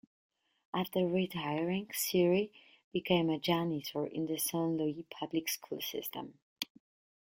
After 0.73 1.05
retiring, 1.05 1.91
Seerey 1.93 2.49
became 2.91 3.29
a 3.29 3.37
janitor 3.37 4.07
in 4.07 4.25
the 4.25 4.39
Saint 4.39 4.77
Louis 4.77 5.05
public 5.11 5.47
school 5.47 5.79
system. 5.79 6.39